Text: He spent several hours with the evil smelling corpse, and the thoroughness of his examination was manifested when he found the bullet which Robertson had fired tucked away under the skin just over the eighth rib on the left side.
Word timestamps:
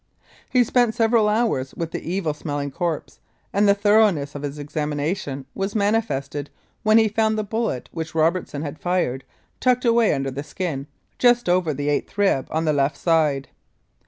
He 0.49 0.63
spent 0.63 0.95
several 0.95 1.29
hours 1.29 1.75
with 1.75 1.91
the 1.91 2.01
evil 2.01 2.33
smelling 2.33 2.71
corpse, 2.71 3.19
and 3.53 3.69
the 3.69 3.75
thoroughness 3.75 4.33
of 4.33 4.41
his 4.41 4.57
examination 4.57 5.45
was 5.53 5.75
manifested 5.75 6.49
when 6.81 6.97
he 6.97 7.07
found 7.07 7.37
the 7.37 7.43
bullet 7.43 7.87
which 7.91 8.15
Robertson 8.15 8.63
had 8.63 8.79
fired 8.79 9.23
tucked 9.59 9.85
away 9.85 10.15
under 10.15 10.31
the 10.31 10.41
skin 10.41 10.87
just 11.19 11.47
over 11.47 11.71
the 11.71 11.87
eighth 11.87 12.17
rib 12.17 12.47
on 12.49 12.65
the 12.65 12.73
left 12.73 12.97
side. 12.97 13.49